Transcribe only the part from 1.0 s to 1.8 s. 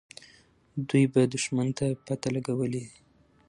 به دښمن